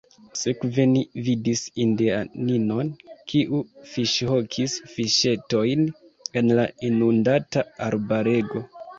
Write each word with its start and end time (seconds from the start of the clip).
Sekve 0.41 0.83
ni 0.91 1.01
vidis 1.25 1.59
indianinon, 1.83 2.87
kiu 3.33 3.59
fiŝhokis 3.89 4.77
fiŝetojn 4.93 5.85
en 6.41 6.49
la 6.61 6.65
inundata 6.89 7.65
arbarego. 7.89 8.63